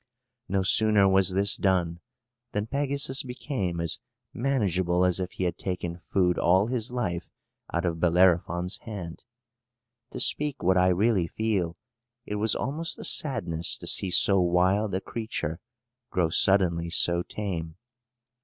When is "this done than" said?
1.33-2.65